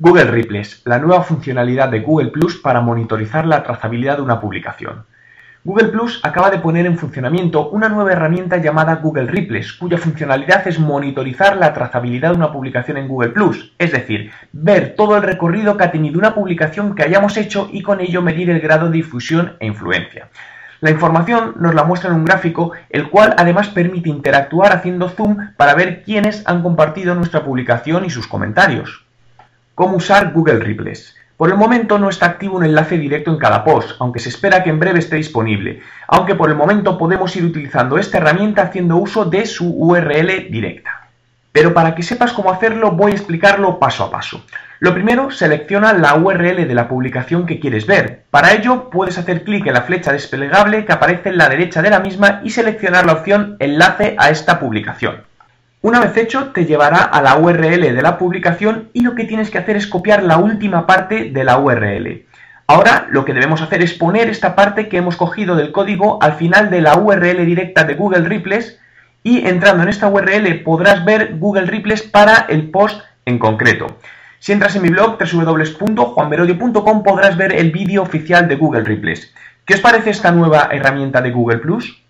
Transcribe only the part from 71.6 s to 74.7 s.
Ripples para el post en concreto. Si